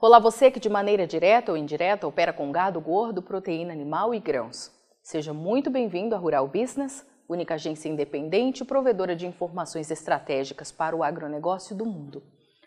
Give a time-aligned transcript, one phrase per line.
[0.00, 4.20] Olá, você que de maneira direta ou indireta opera com gado gordo, proteína animal e
[4.20, 4.70] grãos.
[5.02, 10.94] Seja muito bem-vindo à Rural Business, única agência independente e provedora de informações estratégicas para
[10.94, 12.22] o agronegócio do mundo.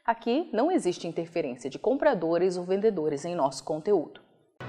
[0.06, 4.20] Aqui não existe interferência de compradores ou vendedores em nosso conteúdo.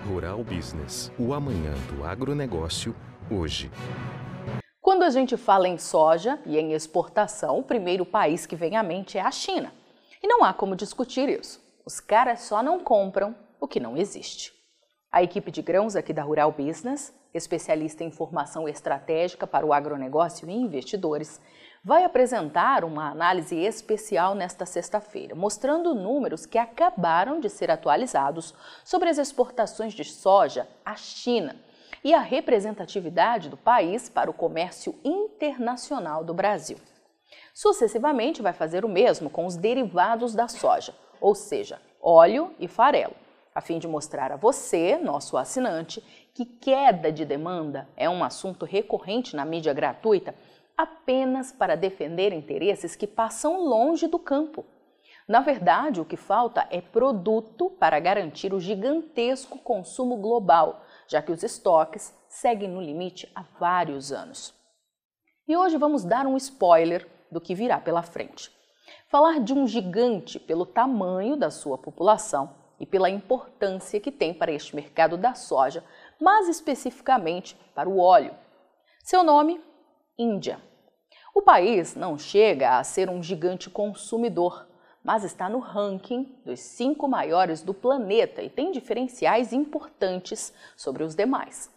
[0.07, 2.95] Rural Business, o amanhã do agronegócio,
[3.29, 3.73] hoje.
[4.81, 8.85] Quando a gente fala em soja e em exportação, o primeiro país que vem à
[8.85, 9.73] mente é a China.
[10.23, 11.61] E não há como discutir isso.
[11.85, 14.53] Os caras só não compram o que não existe.
[15.11, 20.49] A equipe de grãos aqui da Rural Business, especialista em formação estratégica para o agronegócio
[20.49, 21.41] e investidores,
[21.85, 29.09] vai apresentar uma análise especial nesta sexta-feira, mostrando números que acabaram de ser atualizados sobre
[29.09, 31.57] as exportações de soja à China
[32.05, 36.79] e a representatividade do país para o comércio internacional do Brasil.
[37.53, 43.15] Sucessivamente, vai fazer o mesmo com os derivados da soja, ou seja, óleo e farelo,
[43.55, 46.03] a fim de mostrar a você, nosso assinante,
[46.35, 50.35] que queda de demanda é um assunto recorrente na mídia gratuita
[50.77, 54.65] apenas para defender interesses que passam longe do campo.
[55.29, 61.31] Na verdade, o que falta é produto para garantir o gigantesco consumo global, já que
[61.31, 64.53] os estoques seguem no limite há vários anos.
[65.47, 68.51] E hoje vamos dar um spoiler do que virá pela frente.
[69.09, 74.51] Falar de um gigante pelo tamanho da sua população e pela importância que tem para
[74.51, 75.85] este mercado da soja,
[76.21, 78.35] mas especificamente para o óleo.
[79.03, 79.61] Seu nome?
[80.19, 80.61] Índia.
[81.35, 84.67] O país não chega a ser um gigante consumidor,
[85.03, 91.15] mas está no ranking dos cinco maiores do planeta e tem diferenciais importantes sobre os
[91.15, 91.71] demais.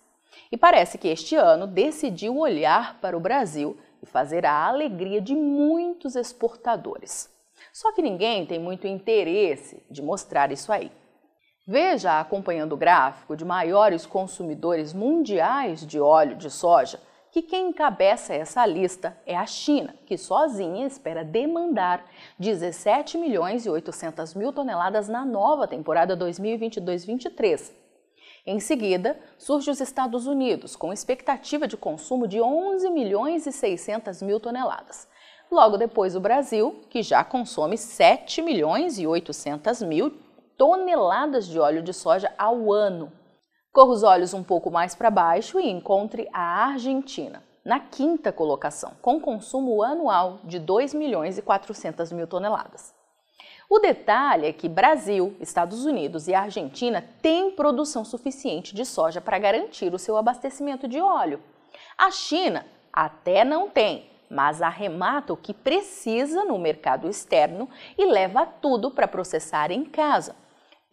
[0.52, 5.36] E parece que este ano decidiu olhar para o Brasil e fazer a alegria de
[5.36, 7.30] muitos exportadores.
[7.74, 10.92] Só que ninguém tem muito interesse de mostrar isso aí.
[11.68, 18.34] Veja, acompanhando o gráfico de maiores consumidores mundiais de óleo de soja, que quem encabeça
[18.34, 22.06] essa lista é a China, que sozinha espera demandar
[22.38, 27.85] 17 milhões e 800 mil toneladas na nova temporada 2022-23.
[28.48, 34.22] Em seguida, surge os Estados Unidos, com expectativa de consumo de 11 milhões e 600
[34.22, 35.08] mil toneladas.
[35.52, 40.12] Logo depois o Brasil, que já consome 7 milhões e 800 mil
[40.58, 43.12] toneladas de óleo de soja ao ano.
[43.74, 48.94] Corra os olhos um pouco mais para baixo e encontre a Argentina, na quinta colocação,
[49.02, 52.95] com consumo anual de 2 milhões e 400 mil toneladas.
[53.70, 59.40] O detalhe é que Brasil, Estados Unidos e Argentina têm produção suficiente de soja para
[59.40, 61.42] garantir o seu abastecimento de óleo.
[61.98, 68.46] A China até não tem, mas arremata o que precisa no mercado externo e leva
[68.46, 70.36] tudo para processar em casa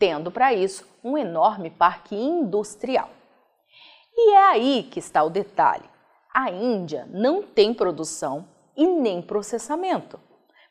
[0.02, 3.08] tendo para isso um enorme parque industrial.
[4.12, 5.88] E é aí que está o detalhe:
[6.34, 8.44] a Índia não tem produção
[8.76, 10.18] e nem processamento.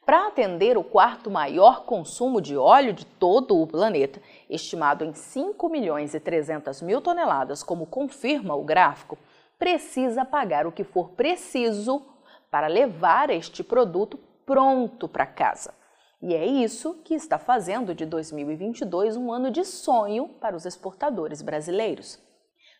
[0.06, 4.20] Para atender o quarto maior consumo de óleo de todo o planeta,
[4.50, 9.18] estimado em 5 milhões e 300 mil toneladas, como confirma o gráfico,
[9.60, 12.04] precisa pagar o que for preciso
[12.50, 15.72] para levar este produto pronto para casa.
[16.20, 21.44] E é isso que está fazendo de 2022 um ano de sonho para os exportadores
[21.44, 22.20] brasileiros.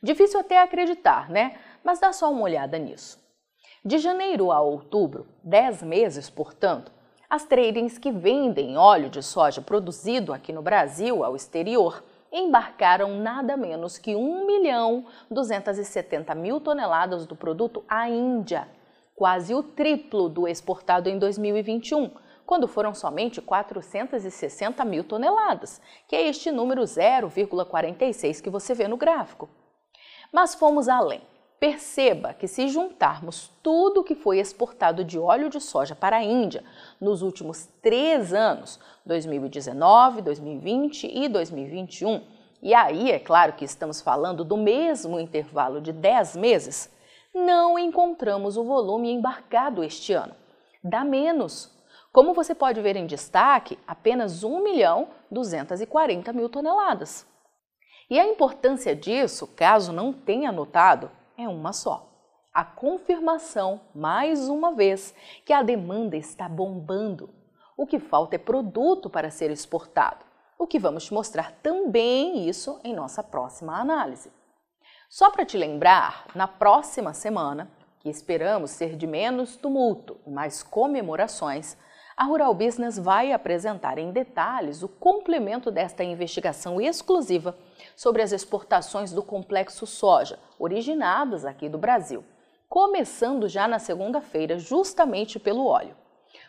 [0.02, 1.60] Difícil até acreditar, né?
[1.84, 3.20] Mas dá só uma olhada nisso.
[3.86, 6.92] De janeiro a outubro, 10 meses, portanto,
[7.32, 13.56] as tradings que vendem óleo de soja produzido aqui no Brasil ao exterior embarcaram nada
[13.56, 18.68] menos que 1 milhão 270 mil toneladas do produto à Índia,
[19.16, 22.12] quase o triplo do exportado em 2021
[22.46, 28.98] quando foram somente 460 mil toneladas, que é este número 0,46 que você vê no
[28.98, 29.50] gráfico.
[30.34, 31.22] Mas fomos além.
[31.62, 36.64] Perceba que se juntarmos tudo que foi exportado de óleo de soja para a Índia
[37.00, 42.24] nos últimos três anos, 2019, 2020 e 2021,
[42.64, 46.92] e aí é claro que estamos falando do mesmo intervalo de 10 meses,
[47.32, 50.34] não encontramos o volume embarcado este ano.
[50.84, 51.72] Dá menos,
[52.12, 57.24] como você pode ver em destaque, apenas 1 milhão 240 mil toneladas.
[58.10, 62.10] E a importância disso, caso não tenha notado, é uma só.
[62.54, 67.30] A confirmação, mais uma vez, que a demanda está bombando.
[67.78, 70.26] O que falta é produto para ser exportado,
[70.58, 74.32] o que vamos mostrar também isso em nossa próxima análise.
[75.10, 80.62] Só para te lembrar, na próxima semana, que esperamos ser de menos tumulto e mais
[80.62, 81.78] comemorações,
[82.16, 87.58] A Rural Business vai apresentar em detalhes o complemento desta investigação exclusiva
[87.96, 92.24] sobre as exportações do complexo soja, originadas aqui do Brasil,
[92.68, 95.96] começando já na segunda-feira, justamente pelo óleo.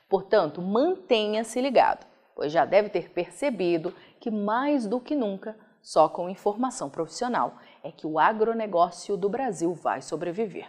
[0.08, 6.28] Portanto, mantenha-se ligado, pois já deve ter percebido que mais do que nunca, só com
[6.28, 10.68] informação profissional é que o agronegócio do Brasil vai sobreviver.